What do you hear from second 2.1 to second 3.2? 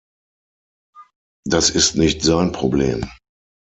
sein Problem.